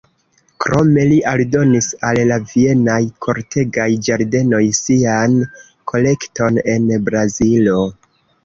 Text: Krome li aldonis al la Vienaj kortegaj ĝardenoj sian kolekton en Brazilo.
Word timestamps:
Krome 0.63 1.03
li 1.09 1.17
aldonis 1.31 1.89
al 2.11 2.21
la 2.31 2.37
Vienaj 2.53 2.97
kortegaj 3.27 3.87
ĝardenoj 4.09 4.63
sian 4.81 5.37
kolekton 5.93 6.59
en 6.75 6.89
Brazilo. 7.11 7.79